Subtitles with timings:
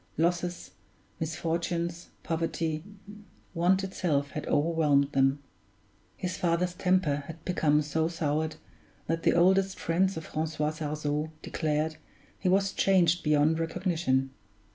[0.17, 0.71] Losses,
[1.19, 2.83] misfortunes, poverty,
[3.53, 5.43] want itself had overwhelmed them;
[6.17, 8.55] his father's temper had become so soured,
[9.05, 11.97] that the oldest friends of Francois Sarzeau declared
[12.39, 14.31] he was changed beyond recognition.